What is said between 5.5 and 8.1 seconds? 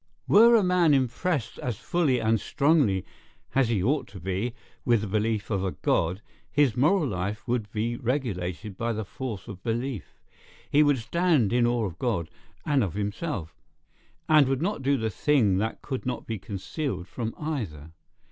of a God, his moral life would be